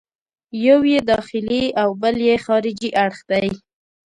یو 0.65 0.79
یې 0.91 0.99
داخلي 1.11 1.63
او 1.81 1.89
بل 2.01 2.15
یې 2.27 2.35
خارجي 2.45 2.89
اړخ 3.03 3.19
دی. 3.29 3.47